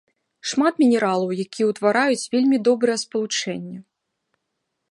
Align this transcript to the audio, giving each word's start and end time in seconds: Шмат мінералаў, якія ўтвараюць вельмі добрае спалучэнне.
Шмат 0.51 0.73
мінералаў, 0.83 1.29
якія 1.43 1.65
ўтвараюць 1.71 2.29
вельмі 2.33 2.57
добрае 2.69 2.95
спалучэнне. 3.05 3.77